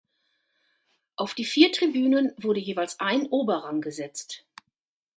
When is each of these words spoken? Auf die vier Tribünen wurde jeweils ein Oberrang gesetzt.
Auf 1.15 1.35
die 1.35 1.45
vier 1.45 1.71
Tribünen 1.71 2.33
wurde 2.37 2.59
jeweils 2.59 2.99
ein 2.99 3.27
Oberrang 3.27 3.81
gesetzt. 3.81 4.45